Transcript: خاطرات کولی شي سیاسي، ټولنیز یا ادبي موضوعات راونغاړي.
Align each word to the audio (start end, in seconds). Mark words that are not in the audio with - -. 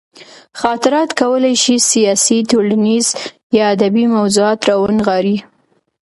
خاطرات 0.61 1.09
کولی 1.21 1.53
شي 1.63 1.75
سیاسي، 1.91 2.37
ټولنیز 2.51 3.05
یا 3.57 3.65
ادبي 3.75 4.05
موضوعات 4.15 4.59
راونغاړي. 4.69 5.37